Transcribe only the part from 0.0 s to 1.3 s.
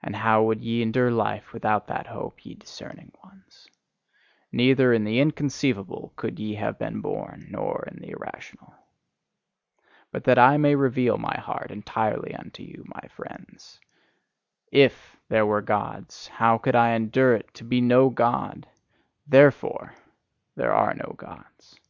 And how would ye endure